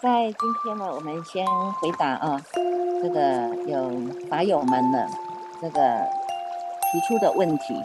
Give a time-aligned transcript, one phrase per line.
[0.00, 1.46] 在今天呢，我们先
[1.80, 2.40] 回答啊，
[3.00, 3.92] 这个有
[4.28, 5.08] 法友们的
[5.60, 6.08] 这个
[6.90, 7.80] 提出的问题。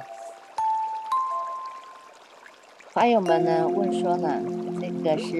[2.91, 4.41] 法友们呢问说呢，
[4.81, 5.37] 这个是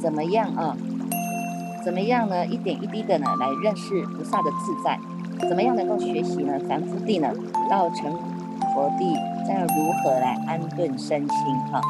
[0.00, 0.76] 怎么样啊？
[1.84, 2.46] 怎么样呢？
[2.46, 5.00] 一点一滴的呢来认识菩萨的自在，
[5.48, 6.56] 怎么样能够学习呢？
[6.68, 7.32] 凡夫地呢
[7.68, 8.16] 到成
[8.74, 9.14] 佛地，
[9.46, 11.80] 再要如何来安顿身心哈？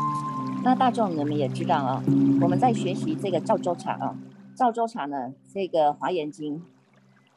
[0.63, 2.03] 那大众你们也知道啊，
[2.41, 4.15] 我们在学习这个赵州茶啊，
[4.55, 6.63] 赵州茶呢，这个华严经，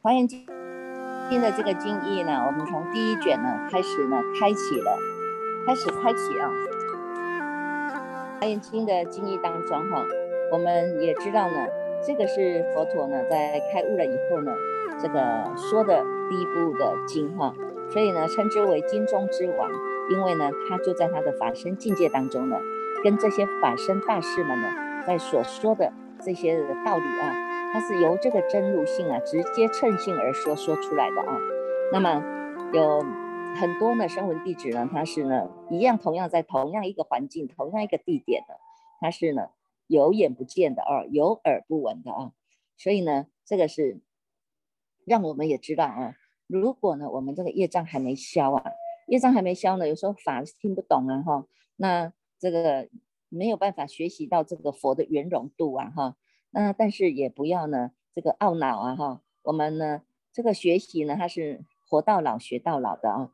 [0.02, 0.46] 华严经
[1.30, 4.96] 经的这个经义呢，我们从第一卷呢开始呢，开启了，
[5.66, 6.48] 开始开启啊，
[8.40, 10.02] 华严经的经义当中哈，
[10.52, 11.66] 我们也知道呢，
[12.06, 14.52] 这个是佛陀呢在开悟了以后呢，
[15.02, 17.54] 这个说的第一部的经哈，
[17.90, 19.70] 所以呢称之为金中之王，
[20.10, 22.58] 因为呢他就在他的法身境界当中呢。
[23.04, 31.38] 跟这些法身大士们呢，在所说的这些道理啊，它是由这个真如性啊，直接乘性而说说出来的啊。
[31.92, 32.24] 那么
[32.72, 32.98] 有
[33.54, 38.58] 很多呢，声闻弟子呢，他是呢一样，同样在同样一个环境、同样一个地点的，
[39.00, 39.50] 他是呢
[39.86, 42.32] 有眼不见的啊，有耳不闻的啊。
[42.76, 44.00] 所以呢，这个是
[45.04, 46.14] 让我们也知道啊，
[46.48, 48.64] 如果呢我们这个业障还没消啊，
[49.06, 51.46] 业障还没消呢，有时候法听不懂啊哈，
[51.76, 52.12] 那。
[52.40, 52.88] 这个
[53.28, 56.16] 没有办法学习到这个佛的圆融度啊，哈，
[56.52, 63.32] 那但是也不要呢，这个懊恼啊，哈，我们呢，这个学习呢，它是活到老学到老的啊。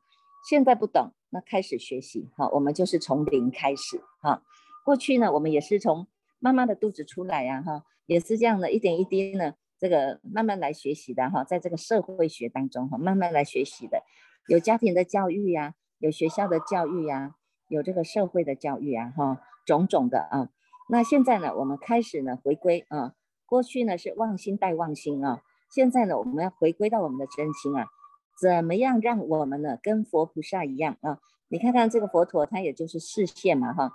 [0.48, 4.42] 现在不懂，那开始学习，哈，我们就是从零开始，哈。
[4.86, 6.06] 过去呢，我们也是从
[6.38, 9.54] 妈妈的肚子出来呀，哈，也是这样的一点一滴呢，
[9.84, 14.02] 这个慢慢来学习的，哈，在这个社会学当中，哈，慢慢来学习的，
[14.48, 17.34] 有家庭的教育呀，有学校的教育呀。
[17.68, 20.48] 有这个社会的教育啊，哈，种种的啊。
[20.88, 23.14] 那现在呢，我们开始呢回归啊。
[23.46, 27.86] 过去呢是忘心带忘心啊，现在呢我们要回归到我们的真心啊。
[28.40, 31.18] 怎么样让我们呢跟佛菩萨一样啊？
[31.48, 33.92] 你看看这个佛陀，他也就是视线嘛，哈，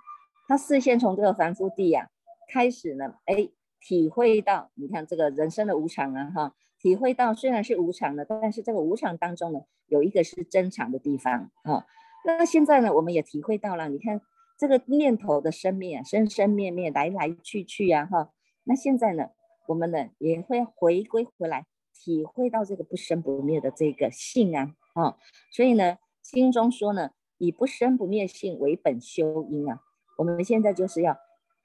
[0.48, 2.10] 他视线从这个凡夫地呀
[2.52, 3.50] 开始呢，哎，
[3.82, 11.86] 体会到你看这个人生的无常啊，哈，体会到虽然是无常的，但是这个无常当中呢，有一个是真常的地方啊。
[12.26, 14.22] 那现在呢，我们也体会到了，你看
[14.58, 18.32] 这个念头的生灭啊，生生灭灭，来来去去呀，哈。
[18.66, 19.30] 那现在呢，
[19.68, 25.16] 我们呢也会回归回来，体会到这个不生不灭的这个性啊，啊。
[25.52, 29.80] 所以呢，经中说呢，以不生不灭性为本修因啊。
[30.18, 31.18] 我们现在就是要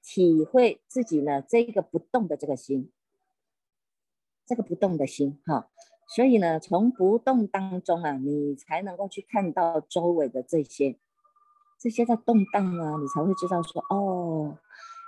[0.05, 2.93] 体会自己呢这个不动的这个心，
[4.47, 5.71] 这个不动的心，哈。
[6.07, 10.99] 所以呢，从不动当中啊，你才能够去看到周围的这些，
[11.81, 14.59] 这些在动荡啊，你才会知道说，哦，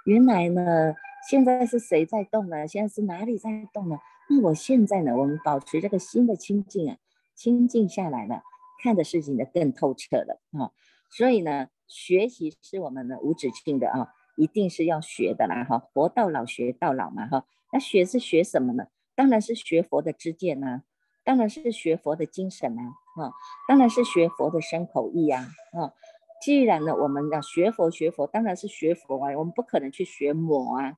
[0.07, 0.95] 原来呢，
[1.29, 2.67] 现在是谁在动呢？
[2.67, 3.99] 现在是哪里在动呢？
[4.31, 6.97] 那我现在呢，我们保持这个心的清净啊，
[7.35, 8.43] 清净下来了，
[8.83, 10.73] 看的事情呢更透彻了啊。
[11.11, 17.45] 所以呢，学习是我们的无止境的啊，一定是要学的啦哈，活到老学到老嘛哈。
[17.73, 18.87] 那学是学什么呢？
[19.15, 20.83] 当然是学佛的知见呐，
[21.25, 22.83] 当然是学佛的精神呐，
[23.17, 23.33] 啊，
[23.67, 25.93] 当然是学佛的身口意呀，啊，
[26.41, 30.97] 既然呢我们要学佛学佛，当然是学佛啊，我们不可能去学魔啊，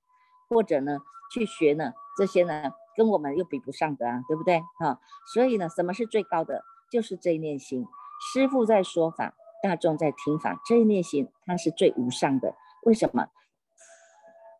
[0.48, 0.98] 或者呢
[1.32, 4.98] 去学呢这些呢跟我们又比不上的啊，对不对啊？
[5.32, 6.64] 所以呢，什么是最高的？
[6.90, 7.86] 就是这一念心。
[8.32, 12.54] 师父在说法，大众在听法，这一念心它是最无上的。
[12.88, 13.28] 为什么？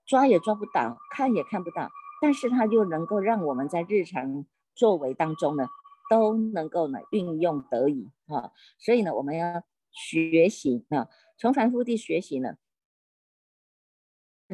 [0.06, 1.88] 抓也抓不到，看也看不到。
[2.20, 4.44] 但是它又能够让我们在日常
[4.74, 5.66] 作为当中呢，
[6.10, 12.56] 都能够呢运用得宜啊，所以呢，我们要学习啊，从凡夫地学习呢，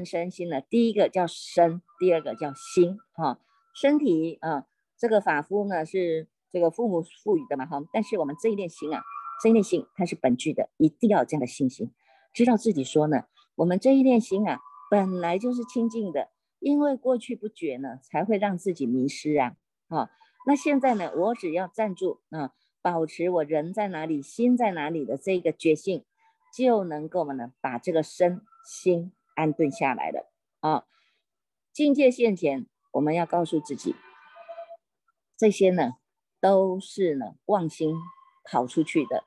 [0.04, 3.40] 身心呢，第一个叫身，第二个叫心哈，
[3.74, 9.02] 身体啊，这个法夫呢是这个父母赋予的嘛哈，但是我们这一念心啊，
[9.42, 11.93] 这一念心它是本具的，一定要有这样的信心，
[12.32, 13.25] 知道自己说呢，
[13.56, 14.60] 我们这一念心啊，
[14.90, 16.30] 本来就是清净的。
[16.60, 19.54] 因为过去不觉呢，才会让自己迷失啊！
[19.88, 20.08] 啊，
[20.46, 26.06] 那现在呢，我只要站住啊，保持我人在哪里，心在哪里的这个觉性，
[26.56, 30.86] 就能够呢，把这个身心安顿下来了啊。
[31.70, 33.94] 境界现前，我们要告诉自己，
[35.36, 35.96] 这些呢，
[36.40, 37.94] 都是呢妄心
[38.42, 39.22] 跑出去的。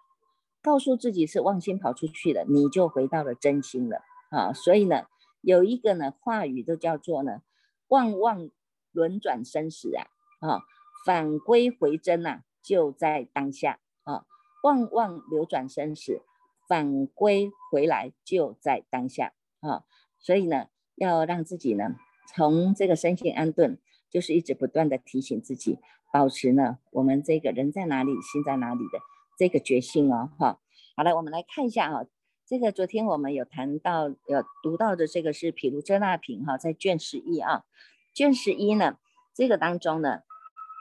[0.64, 4.54] 告诉自己是妄心跑出去的，你就回到了真心了啊。
[4.54, 5.04] 所以呢。
[5.42, 7.42] 有一个呢话语都叫做呢，
[7.88, 8.50] 旺旺
[8.92, 10.08] 轮转生死啊，
[10.42, 10.62] 啊，
[11.06, 14.26] 返归回真呐，就在当下啊，
[14.64, 16.22] 旺旺流转生死，
[16.68, 19.32] 返归回来就在当下
[19.62, 19.86] 啊。
[20.20, 21.96] 所以呢，要让自己呢，
[22.36, 23.80] 从这个身心安顿，
[24.10, 25.80] 就是一直不断的提醒自己，
[26.12, 29.00] 保持呢，我们这个人在哪里，心在哪里的
[29.38, 30.60] 这个决心哦，哈。
[30.98, 32.06] 好了，我们来看一下啊。
[32.48, 37.66] 这个昨天我们有谈到，有读到的这个是毗卢遮那品哈，在卷十一啊，
[38.14, 38.98] 卷十一呢，
[39.34, 40.22] 这个当中呢，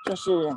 [0.04, 0.48] 就是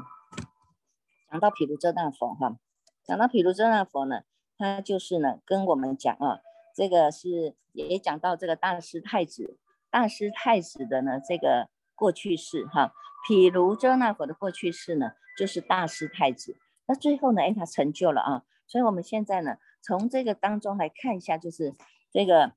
[1.32, 2.60] 讲到毗卢遮那佛哈，
[3.04, 4.22] 讲到毗卢遮那佛呢，
[4.56, 6.42] 他就是呢跟我们讲啊，
[6.76, 9.58] 这个是也讲到这个大师太子，
[9.90, 12.94] 大师太子的呢这个过去式哈，
[13.28, 19.58] 毗卢遮那佛的过去式呢就是大师太子，那最后呢，哎，他成就了啊，所以我们现在呢。
[19.90, 21.74] 从这个当中来看一下，就是
[22.12, 22.52] 这个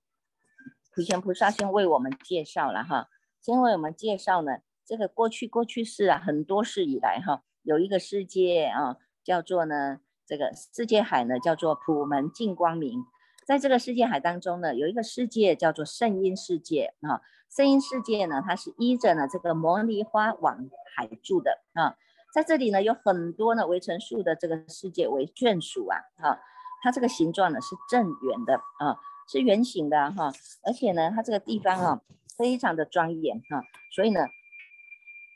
[0.94, 3.08] 普贤菩萨先为我们介绍了哈，
[3.40, 13.02] 先为我们介绍呢，这个过去过去世啊，很多世以来哈，有一个世界啊，叫做呢这个世界海呢，叫做普门净光明，
[13.46, 21.96] 在这个世界海当中呢，有一个世界叫做圣音世界啊，圣音世界呢，它是依着呢这个摩尼花往海住的啊，
[22.34, 26.38] 在这里呢，有很多呢围成树的这个世界为眷属啊，哈。
[26.82, 28.98] 它这个形状呢是正圆的啊，
[29.28, 30.32] 是圆形的哈，
[30.64, 32.02] 而且呢，它这个地方啊
[32.36, 33.62] 非常的庄严哈，
[33.94, 34.26] 所以呢，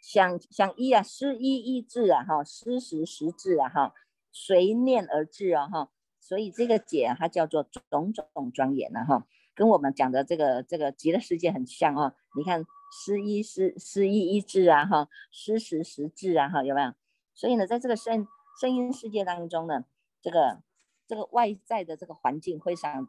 [0.02, 3.94] 想想一啊，失一一字啊哈，失时时字啊哈，
[4.32, 5.88] 随念而至啊哈，
[6.18, 16.92] 所以这个解它叫做种种庄严了哈，跟我们讲的这个这个极乐世界很像啊，你看失一失失一一字啊哈，失时时字啊哈，有没有？
[17.36, 18.26] 所以呢，在这个声
[18.60, 19.84] 声音世界当中呢，
[20.20, 20.60] 这个。
[21.06, 23.06] 这个外在的这个环境非常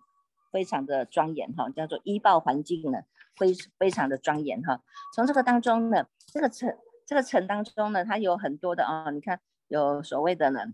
[0.52, 3.00] 非常的庄严哈，叫做依报环境呢，
[3.36, 4.82] 非非常的庄严哈。
[5.16, 10.74] 从这个当中呢，这个城这个城当中呢，它有很多的啊，你看有所谓的呢，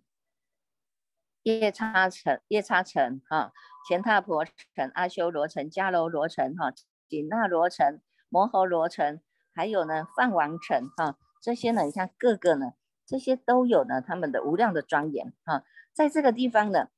[1.44, 3.54] 夜叉城、夜叉城哈，
[3.90, 6.72] 乾闼婆城、阿修罗城、迦楼罗城哈，
[7.08, 9.22] 紧那罗城、摩诃罗城，
[9.54, 12.74] 还有呢梵王城哈，这些呢，你看各个呢，
[13.06, 16.90] 这些都有呢他们的无量的庄严哈，在这个地方呢。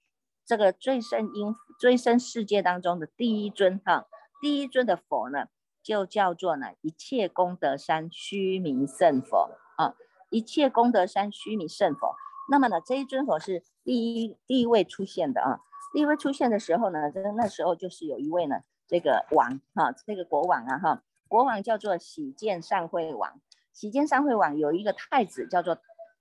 [0.46, 4.06] 这个最深因最深世界当中的第一尊哈，
[4.40, 5.48] 第一尊的佛呢，
[5.82, 9.96] 就叫做呢一切功德山须弥圣佛啊，
[10.30, 12.16] 一切功德山须弥圣佛。
[12.52, 15.60] 那么呢，这一尊佛是第一第一位出现的啊，
[15.94, 23.42] 第一位出现的时候呢，这那时候就是有一位呢，这个王哈，这个国王啊哈，国王叫做喜见善会王，
[23.74, 25.80] 喜见善会王有一个太子叫做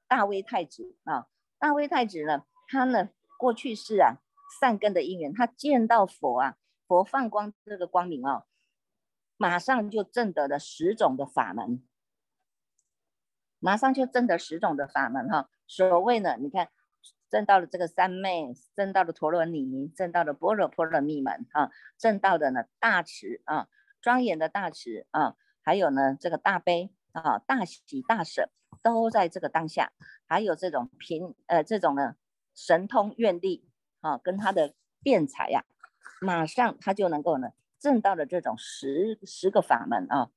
[0.08, 1.26] 大威太子啊，
[1.58, 3.10] 大威太子呢，他呢。
[3.38, 4.16] 过去是啊，
[4.60, 8.44] 善根的因缘，他见到佛啊，佛放光这个光明哦，
[9.36, 11.82] 马上就证得了十种的法门，
[13.58, 15.50] 马上就证得十种的法门哈。
[15.66, 16.68] 所谓呢，你看
[17.28, 23.68] 证到了这个三昧，证到了陀罗尼，证到了般若波罗蜜门啊，证到的呢大慈啊，
[24.00, 28.50] 庄严的大慈啊，还有呢这个大悲啊，大喜大舍
[28.82, 29.92] 都在这个当下，
[30.26, 32.16] 还有这种平呃这种呢。
[32.54, 33.68] 神通愿力
[34.00, 35.64] 啊，跟他的辩才呀，
[36.20, 40.30] 马上他就能够呢证到了这种十十个法门啊。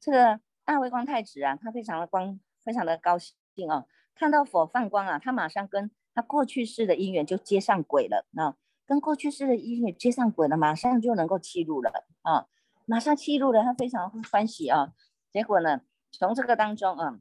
[0.00, 3.34] 这个大威光太子啊，他非常的光，非常的高兴
[3.68, 8.56] 啊，看到佛放光啊，他马上跟他过去世的因缘就接上轨了啊，
[8.86, 11.90] 跟过去世的因缘接上轨了，马上就能够契入了
[12.22, 12.46] 啊，
[12.86, 14.92] 马上契入了，他非常欢喜啊。
[15.30, 15.80] 结果呢，
[16.12, 17.18] 从这个当中啊。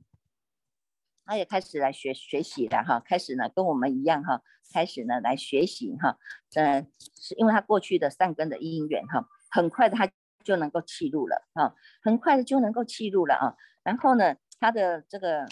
[1.27, 4.41] 他也开始来学学习了哈，开始呢跟我们一样哈，
[4.73, 6.17] 开始呢来学习哈，
[6.55, 10.09] 嗯，是因为他过去的善根的因缘哈，很快的他
[10.43, 13.55] 就能够契入了哈，很快的就能够契入了啊。
[13.83, 15.45] 然后呢，他的这个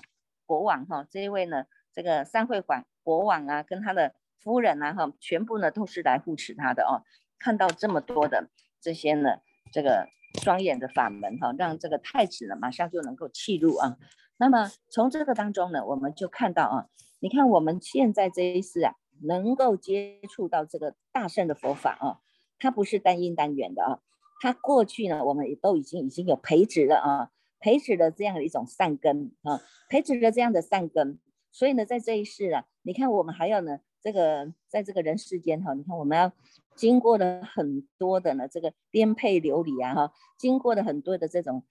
[0.45, 7.03] 国王哈，这一位呢，这个三会馆国王啊，跟他的夫人啊哈，全部呢都是来护持他的哦。
[7.37, 8.47] 看到这么多的
[8.79, 9.39] 这些呢，
[9.73, 10.07] 这个
[10.41, 13.97] 庄严的法门哈，让这个太子呢马上就能够契入啊。
[14.37, 16.89] 那么从这个当中呢，我们就看到啊，
[17.19, 22.19] 你看我们现在这一世啊，能够接触到这个大圣的佛法啊，
[22.59, 23.99] 它不是单因单缘的啊，
[24.41, 31.17] 它过去呢，我们也都已经已经有培植了啊，培植了这样的一种善根啊，培植了这样的善根，
[31.53, 36.33] 所以呢，在这一世啊，你看我们还要呢，这个在这个人世间哈，你看我们要
[36.75, 41.63] 经过了很多的呢，这个颠沛流离啊哈，经过了很多的这种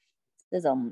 [0.50, 0.90] 这种。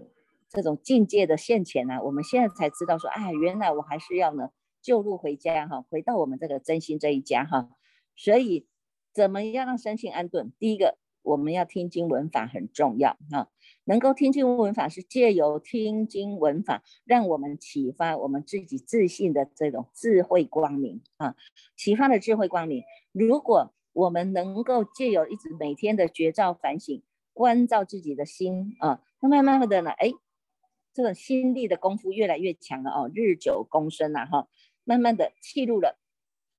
[0.52, 4.50] 这种境界的现前呢，我们现在才知道说，哎，原来我还是要呢
[4.82, 7.71] 救路回家哈，回到我们这个真心这一家哈。
[8.16, 8.66] 所以，
[9.14, 10.52] 怎么样让身心安顿？
[10.59, 13.49] 第一个，我们要听经闻法很重要哈。
[13.85, 21.35] 能够听经闻法，是借由听经闻法，让我们启发我们自己自信的这种智慧光明啊，
[21.76, 22.82] 启发的智慧光明。
[23.12, 30.12] 如果我们能够借由一直每天的觉照反省，关照自己的心啊，那慢慢的呢，哎，
[30.95, 34.49] 这个心力的功夫越来越强了哦，日久功深呐哈，
[34.85, 35.99] 慢慢的记录了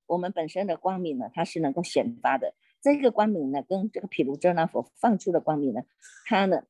[0.08, 2.54] 我们本身的光明呢，它是能够显发的。
[2.82, 5.84] 这个光明呢，跟这个毗卢遮那佛放出的光明呢，
[6.26, 6.64] 它呢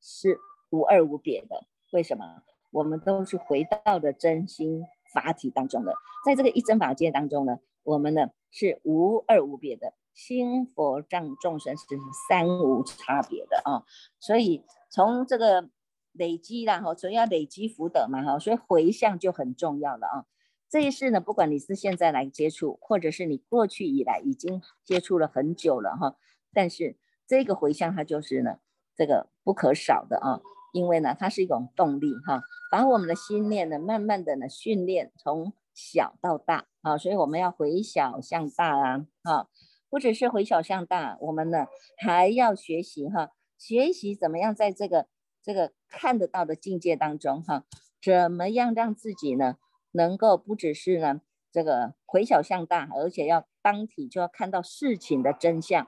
[0.00, 0.38] 是
[0.70, 1.66] 无二无别的。
[1.90, 2.42] 为什么？
[2.70, 11.84] 我们都是回到的真心法体当中的，在这个一真法界当中呢，我们呢是无二无别的，心佛障众生是
[12.28, 13.84] 三无差别的啊。
[14.18, 15.70] 所以从这个
[16.14, 20.24] 累积啦，哈，所以要累积福德嘛，哈，所以回向就很重要了啊。
[20.70, 26.16] 这一世呢，不管你是现在来接触，或者是你过去以来已经接触了很久了哈，
[26.52, 28.58] 但是这个回向它就是呢，
[28.96, 30.40] 这个不可少的啊。
[30.72, 39.48] 因为呢，它是一种动力哈，把我们的心念呢，慢慢的呢训练，从小到大啊，所以我们要回小向大啊，哈，
[39.88, 45.06] 不只是回小向大，我们呢还要学习哈，学习怎么样在这个
[45.44, 47.64] 这个看得到的境界当中哈，
[48.02, 49.58] 怎么样让自己呢
[49.92, 51.20] 能够不只是呢
[51.52, 55.86] 这个回小向大，而且要当体就要看到事情的真相，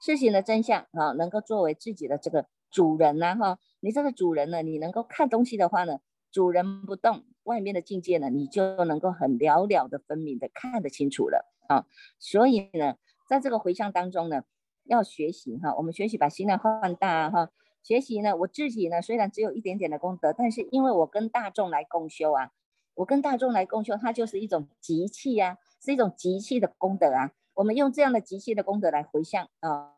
[0.00, 2.46] 事情的真相啊，能够作为自己的这个。
[2.74, 5.98] 主人呐，哈，你这个主人呢，你能够看东西的话呢，
[6.30, 11.84] 主人不动，外面的境界呢，你就能够很了了的分明的看得清楚了啊。
[12.18, 12.96] 所以呢，
[13.28, 14.44] 在这个回向当中呢，
[14.84, 17.50] 要学习哈，我们学习把心量放大哈，
[17.82, 22.50] 学习呢，我自己呢虽然只有一点点的功德，但是因为我跟大众来共修啊，
[22.94, 27.32] 我跟大众来共修，它就是一种集气呀，是一种集气的功德啊。
[27.54, 29.94] 我们用这样的集气的功德来回向啊。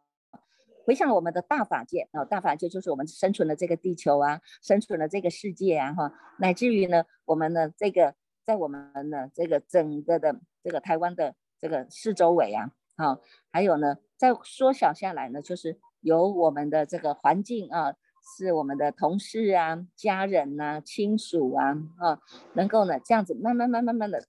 [0.87, 8.15] 回向我们的大法界啊，大法界就是我们生存的这个地球啊，生存的这个世界啊，哈，乃至于呢，我们的这个
[8.45, 13.19] 在我们的这个整个的这个台湾的这个四周围啊，哈，
[13.51, 17.95] 还有呢，再缩小下来呢，就是由我们的这个环境啊，
[18.37, 22.21] 是我们的同事啊、家人呐、亲属啊，啊，
[22.53, 24.29] 能够呢这样子慢慢慢慢慢的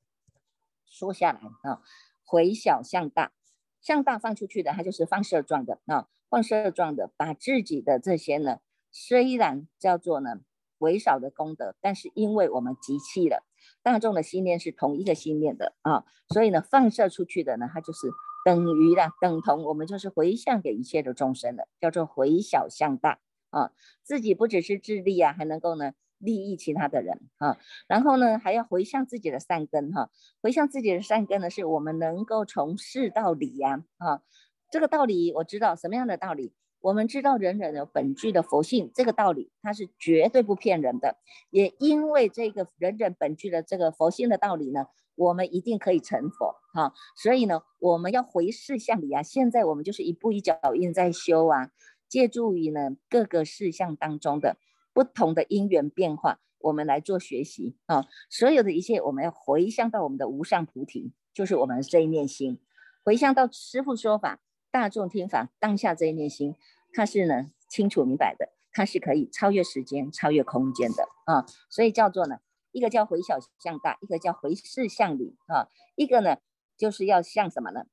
[0.86, 1.39] 缩下来
[1.70, 1.82] 啊，
[2.24, 3.34] 回小向大，
[3.82, 6.08] 向大放出去的，它就是放射状的啊。
[6.27, 8.58] 放射状的，把自己的这些呢，
[8.91, 10.41] 虽然叫做呢
[10.79, 13.46] 微少的功德，但是因为我们集气了，
[13.84, 16.03] 大众的心念是同一个心念的啊，
[16.34, 18.08] 所以呢放射出去的呢，它就是
[18.46, 23.72] 等于的，等同我们就是回向给一切的众生的，叫做回小向大啊，
[24.04, 30.12] 自己不只是自利啊，还能够呢利益其他的人啊，然后呢还要回向自己的善根哈，
[30.44, 34.22] 回向自己的善根呢，是我们能够从事到理呀啊。
[34.70, 36.54] 这个道理我知道，什么样的道理？
[36.82, 41.18] 我们知道人人有本具的佛性，这个道理它是绝对不骗人的。
[41.50, 46.93] 也因为这个人人本具的这个佛性的道理呢，我们一定可以成佛哈。
[47.15, 51.72] 所以呢，我们要回事项里啊，现在我们就是一步一脚印在修啊，
[52.07, 54.57] 借助于呢各个事项当中的
[54.93, 58.05] 不同的因缘变化，我们来做学习啊。
[58.29, 62.60] 所有的一切，我们要回向到我们的无上菩提，就是我们这一念心，
[63.03, 64.39] 回向到师父说法。
[64.72, 66.53] 大众听法当下这一念心，
[66.91, 72.39] 它是呢清楚明白的，它是可以超越时间、超越空间的啊，所以叫做呢，
[72.75, 76.38] 一个叫回小向大，一个叫回事向理啊，一个呢
[76.75, 77.86] 就是要向什么呢？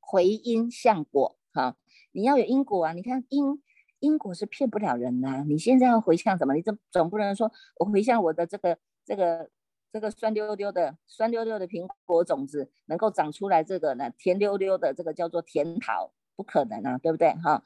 [0.00, 1.76] 回因向果哈，
[2.10, 3.62] 你要有因果啊，你看因
[4.00, 6.54] 因果是骗不了人呐，你现在要回向什么？
[6.54, 9.50] 你这总不能说我回向我的这个这个。
[9.94, 17.62] 这个酸溜溜的酸溜溜的苹果种子能够长出来，这个呢甜溜溜的这个叫做甜桃，不可能啊，对不对哈？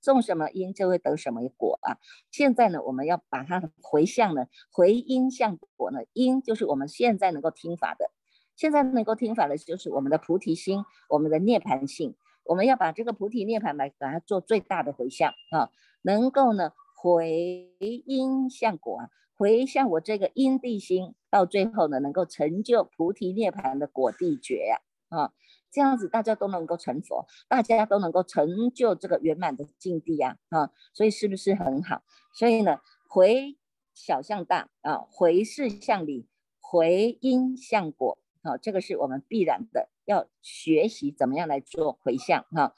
[0.00, 1.98] 种什么因就会得什么果啊。
[2.30, 8.10] 现在呢，我们要把它回向呢，回因向果呢，因就是我们现在能够听法的，
[8.54, 15.70] 现在能够听法的就是我们的菩提心，我们的涅盘性，我们要把这个菩提涅盘来把它做最大的回向啊，
[16.02, 17.74] 能够呢回
[18.06, 19.10] 因向果啊。
[19.34, 25.32] 回向我这个因地心，到最后呢，能够成就菩提涅盘的果地觉呀，啊，
[25.72, 32.02] 这样子大家都能够成佛，大家都能够成就这个圆满的境地呀，啊，所以是不是很好？
[32.34, 33.56] 所以呢，回
[33.94, 36.28] 小向大啊，回事向理，
[36.60, 42.74] 回因向果，啊，这个是我们必然的要学习怎么样来做回向哈。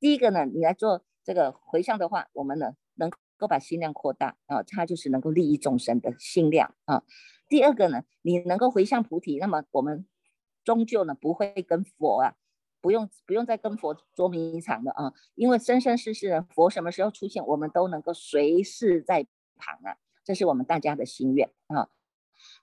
[0.00, 3.10] 第一个呢，你来做这个回向的话，我们呢能。
[3.38, 7.02] 够把心量扩大啊，它就是能够利益众生的心量啊。
[7.48, 10.06] 第二个呢，你能够回向菩提，那么我们
[10.64, 12.34] 终究呢不会跟佛啊，
[12.80, 19.26] 不用不用再跟佛捉迷藏了啊，因为生生世世佛什么时候出现，我们都能够随时在
[19.56, 21.88] 旁啊，这是我们大家的心愿啊。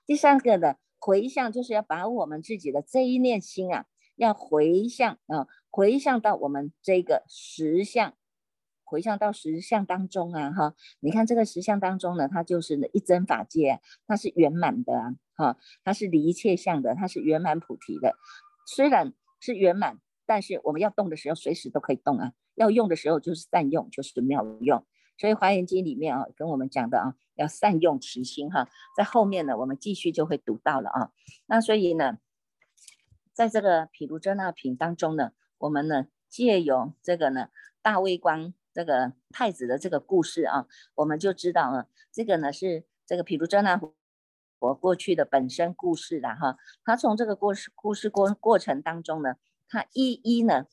[0.04, 8.14] 第三个呢，回向就是要把我们自己的这一念心啊，要回向啊，回向到我们这个实相，
[8.90, 18.16] 回向到实相当中啊，哈，你看这个实相当中呢，它就是一真法界，它是圆满的啊，哈，它是离一切相的，它是圆满菩提的。
[18.66, 24.84] 虽然是圆满，但是我们要动的时候，随时都可以动啊；要用的时候，就是善用，就是妙用。
[25.16, 31.12] 所以《华严经》里面啊，跟我们讲的啊，要善用慈心哈，在后面呢，我们继续就会读到了啊。
[31.46, 32.18] 那所以呢，
[33.32, 37.48] 在这个毗卢遮那品当中呢，我们呢借由这个呢
[37.82, 43.80] 大威光这个太子的这个故事啊，我们就知道啊，这个呢是这个毗卢遮那
[44.58, 46.56] 佛过去的本身故事的哈。
[46.84, 49.34] 他从这个故事故事过过程当中呢，
[49.68, 50.66] 他一一呢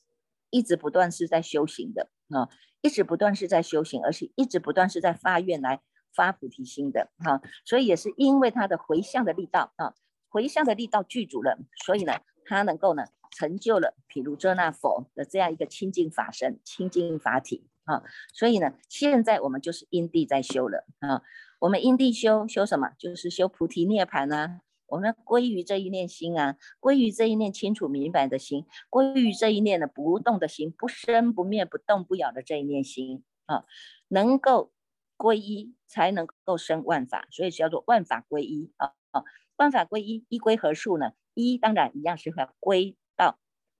[0.50, 2.50] 一直不断是在修行的啊。
[2.82, 5.82] 一直不断是在修行，而且一直不断是在发愿来
[6.14, 9.96] 发菩提心的哈，所以也是因为他的回向的力道啊，
[10.30, 12.14] 回向的力道具足了，所以呢，
[12.46, 18.04] 他能够呢成就了毗卢遮那佛的这样一个清净法身、清净法体啊，
[18.34, 21.24] 所以呢，现在我们就是因地在修了啊，
[21.60, 22.92] 我们因地修修什么？
[23.00, 24.62] 就是修菩提涅盘啊。
[24.90, 33.66] 我们归于这一念心啊，归于这一念清楚明白的心，归于这一念的不动的心，不生不灭不动不摇的这一念心啊，
[34.08, 34.72] 能够
[35.18, 39.24] 归一，才能够生万法，所以叫做万法归一啊啊，
[39.58, 41.12] 万法归一，一归何处呢？
[41.34, 42.96] 一当然一样是要归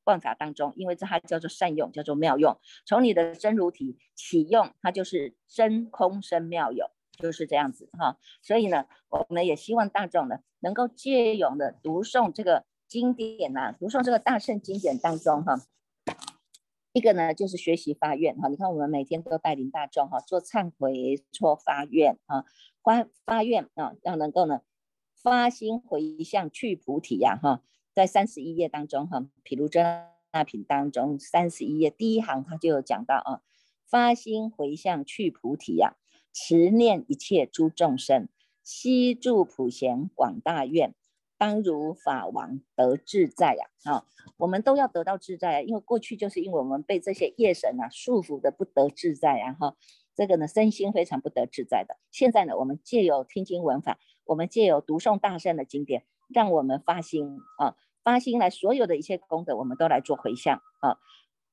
[0.08, 6.90] 到万法当中，因为这它叫做善用，叫做妙用，从你的真如体起用，它就是真空生妙有。
[7.20, 15.60] 就是这样子哈，所以呢，我们也希望大众呢，能够借用的读诵这个经典呐，读诵这个大圣经典当中哈，
[16.94, 22.46] 一个呢就是学习发愿哈，你看我们每天都带领大众哈做忏悔、做发愿啊，
[22.84, 24.62] 发发愿啊，要能够呢
[25.16, 27.64] 发心回向去菩提呀哈，
[27.98, 29.82] 在三十一页当中哈，譬如遮
[30.32, 33.42] 那品当中三十一页第一行他就有讲到啊，
[33.88, 35.96] 发心回向去菩提呀。
[36.32, 38.30] 持念一切诸众生，
[38.62, 40.94] 悉住普贤广大愿，
[41.40, 43.66] 当如法王得自在呀！
[43.92, 44.06] 啊，
[44.38, 45.62] 我们都要得到自在啊！
[45.62, 49.54] 因为过去就是因为我们被这些业神啊束缚的不得自在啊！
[49.60, 49.76] 哈，
[50.14, 51.98] 这个呢身心非常不得自在的。
[52.12, 57.76] 现在呢，我们借由听经闻法，我们借由读诵大圣的经典，让我们发心啊，
[58.08, 60.98] 发心来所有的一切功德，我们都来做回向啊，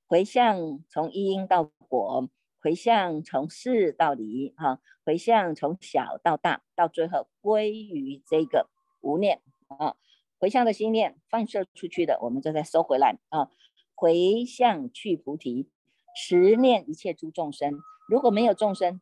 [0.07, 2.29] 回向从因到果。
[2.63, 9.97] 回向从事到离，哈，回向从小到大，到最后归于这个无念啊。
[10.39, 13.51] 回向的心念放射出去的，我们就再收回来啊。
[13.97, 15.69] 回向去菩提，
[16.15, 17.81] 十念一切诸众生。
[18.09, 19.01] 如果没有众生，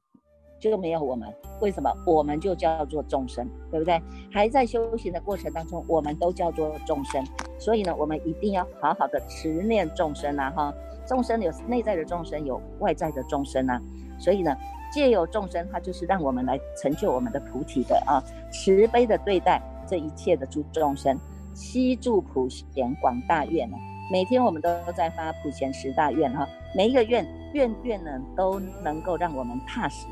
[0.71, 1.29] 就没有我们。
[1.61, 1.93] 为什么？
[2.07, 4.01] 我们就叫做众生，对不对？
[4.31, 7.25] 还在修行的过程当中，我们都叫做众生。
[7.59, 10.75] 所以呢，我们一定要好好的持念众生啊，哈。
[11.05, 13.81] 众生有内在的众生，有外在的众生啊，
[14.19, 14.57] 所以呢，
[14.93, 18.23] 借由众生，它就是让我们来成就我们的菩提的啊，
[18.53, 21.19] 慈悲的对待这一切的诸众生，
[21.55, 23.77] 悉住普贤广大愿呢。
[24.13, 30.07] 每天我们都在发普贤十大愿哈，每一个愿愿愿呢都能够让我们踏实，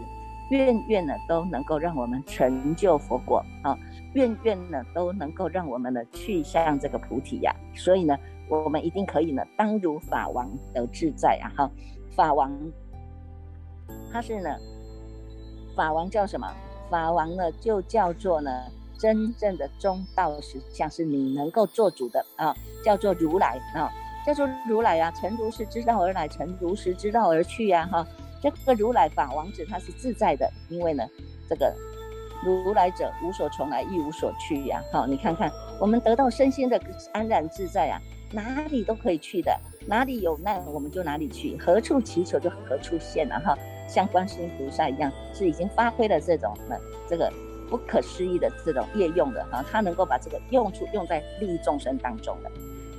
[0.51, 3.77] 愿愿呢都能够让我们成就佛果啊，
[4.15, 8.17] 愿愿呢都能够让我们呢去向这个菩提呀，所以呢。
[8.53, 11.47] 我们一定可以呢，当如法王得自在啊！
[11.57, 11.71] 哈，
[12.17, 12.51] 法王
[14.13, 14.51] 他是呢，
[15.77, 16.53] 法王叫什么？
[16.91, 18.51] 法王呢就叫做呢，
[18.99, 22.53] 真正的中道实相是你能够做主的啊，
[22.85, 23.89] 叫做如来啊，
[24.27, 27.87] 叫做如来啊，成如是之道而来，成如实之道而去呀！
[27.87, 28.05] 哈，
[28.41, 31.05] 这个如来法王子他是自在的，因为呢，
[31.49, 31.75] 这个
[32.45, 34.83] 如来者无所从来，亦无所去呀！
[34.93, 36.81] 好，你看看我们得到身心的
[37.13, 38.01] 安然自在啊！
[38.33, 39.55] 哪里都可以去的，
[39.87, 46.77] 哪里有难我们就哪里去，何处祈求就何处现了哈，像观世音菩萨一样，是已经发挥了这种呢
[47.09, 47.31] 这个
[47.69, 52.51] 不可思议的这种业用的哈，他能够把这个用处用在利益众生当中的，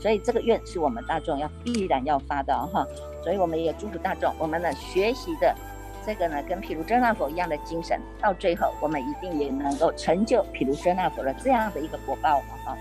[0.01, 2.85] 所以这个愿是我们大众要必然要发的哈，
[3.23, 5.55] 所以我们也祝福大众，我们呢学习的
[6.03, 12.77] 这个呢跟毗卢遮那佛一样的精神，到最后我们一定也能够成就毗卢遮那佛的这样的一个果报嘛哈。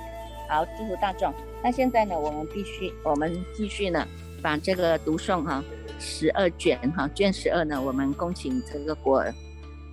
[0.48, 1.33] 好，祝福大众。
[1.62, 4.04] 那现在呢，我们必须，我们继续呢，
[4.42, 5.62] 把这个读诵哈，
[5.98, 9.22] 十二卷哈，卷十二呢，我们恭请这个果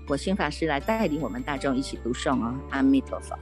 [0.07, 2.55] 果心法师来带领我们大众一起读诵哦。
[2.69, 3.37] 阿弥陀佛。